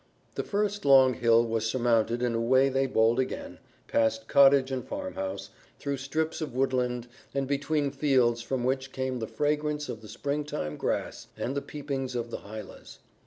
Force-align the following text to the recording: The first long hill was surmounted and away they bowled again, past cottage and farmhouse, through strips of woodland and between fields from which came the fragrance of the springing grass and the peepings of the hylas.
The 0.33 0.41
first 0.43 0.83
long 0.83 1.13
hill 1.13 1.45
was 1.45 1.67
surmounted 1.67 2.23
and 2.23 2.35
away 2.35 2.69
they 2.69 2.87
bowled 2.87 3.19
again, 3.19 3.59
past 3.87 4.27
cottage 4.27 4.71
and 4.71 4.83
farmhouse, 4.83 5.51
through 5.77 5.97
strips 5.97 6.41
of 6.41 6.55
woodland 6.55 7.05
and 7.35 7.47
between 7.47 7.91
fields 7.91 8.41
from 8.41 8.63
which 8.63 8.93
came 8.93 9.19
the 9.19 9.27
fragrance 9.27 9.89
of 9.89 10.01
the 10.01 10.09
springing 10.09 10.75
grass 10.77 11.27
and 11.37 11.55
the 11.55 11.61
peepings 11.61 12.15
of 12.15 12.31
the 12.31 12.37
hylas. 12.39 12.97